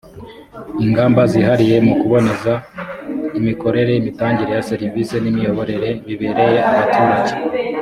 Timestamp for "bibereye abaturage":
6.07-7.33